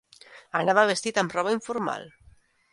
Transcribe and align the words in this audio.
Anava 0.59 0.85
vestit 0.93 1.21
amb 1.23 1.37
roba 1.37 1.55
informal. 1.59 2.11